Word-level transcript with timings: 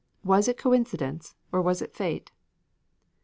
Was 0.23 0.47
it 0.47 0.57
coincidence, 0.57 1.35
or 1.51 1.61
was 1.61 1.79
it 1.79 1.93
fate? 1.93 2.31